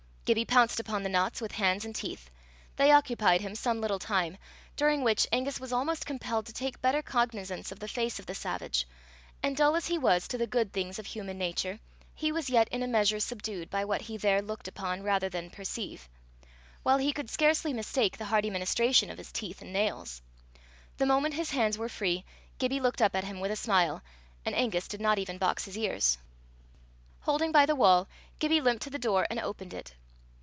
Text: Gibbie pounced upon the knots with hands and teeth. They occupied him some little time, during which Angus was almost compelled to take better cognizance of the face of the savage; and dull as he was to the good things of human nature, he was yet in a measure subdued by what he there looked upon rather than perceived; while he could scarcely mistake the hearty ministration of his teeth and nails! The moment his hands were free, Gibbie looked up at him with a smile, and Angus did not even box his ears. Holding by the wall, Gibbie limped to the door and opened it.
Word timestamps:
Gibbie 0.23 0.45
pounced 0.45 0.79
upon 0.79 1.03
the 1.03 1.09
knots 1.09 1.41
with 1.41 1.51
hands 1.51 1.83
and 1.83 1.93
teeth. 1.93 2.29
They 2.77 2.89
occupied 2.93 3.41
him 3.41 3.53
some 3.53 3.81
little 3.81 3.99
time, 3.99 4.37
during 4.77 5.03
which 5.03 5.27
Angus 5.33 5.59
was 5.59 5.73
almost 5.73 6.05
compelled 6.05 6.45
to 6.45 6.53
take 6.53 6.81
better 6.81 7.01
cognizance 7.01 7.69
of 7.69 7.79
the 7.79 7.87
face 7.89 8.17
of 8.17 8.27
the 8.27 8.35
savage; 8.35 8.87
and 9.43 9.57
dull 9.57 9.75
as 9.75 9.87
he 9.87 9.97
was 9.97 10.29
to 10.29 10.37
the 10.37 10.47
good 10.47 10.71
things 10.71 10.97
of 10.97 11.05
human 11.05 11.37
nature, 11.37 11.81
he 12.15 12.31
was 12.31 12.49
yet 12.49 12.69
in 12.69 12.81
a 12.81 12.87
measure 12.87 13.19
subdued 13.19 13.69
by 13.69 13.83
what 13.83 14.03
he 14.03 14.15
there 14.15 14.41
looked 14.41 14.69
upon 14.69 15.03
rather 15.03 15.27
than 15.27 15.49
perceived; 15.49 16.07
while 16.81 16.99
he 16.99 17.11
could 17.11 17.29
scarcely 17.29 17.73
mistake 17.73 18.17
the 18.17 18.25
hearty 18.25 18.49
ministration 18.49 19.09
of 19.09 19.17
his 19.17 19.33
teeth 19.33 19.61
and 19.61 19.73
nails! 19.73 20.21
The 20.95 21.05
moment 21.05 21.33
his 21.33 21.51
hands 21.51 21.77
were 21.77 21.89
free, 21.89 22.23
Gibbie 22.57 22.79
looked 22.79 23.01
up 23.01 23.17
at 23.17 23.25
him 23.25 23.41
with 23.41 23.51
a 23.51 23.57
smile, 23.57 24.01
and 24.45 24.55
Angus 24.55 24.87
did 24.87 25.01
not 25.01 25.19
even 25.19 25.37
box 25.37 25.65
his 25.65 25.77
ears. 25.77 26.17
Holding 27.19 27.51
by 27.51 27.65
the 27.65 27.75
wall, 27.75 28.07
Gibbie 28.39 28.61
limped 28.61 28.83
to 28.83 28.89
the 28.89 28.97
door 28.97 29.27
and 29.29 29.37
opened 29.37 29.73
it. 29.73 29.93